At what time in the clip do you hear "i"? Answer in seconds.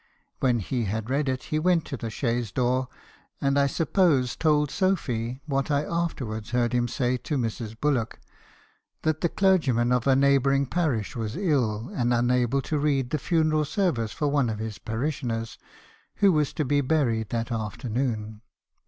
3.59-3.67, 5.69-5.83